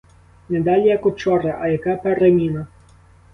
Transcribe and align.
Не 0.49 0.61
далі 0.61 0.87
як 0.87 1.05
учора, 1.05 1.59
а 1.61 1.67
яка 1.67 1.95
переміна! 1.95 2.67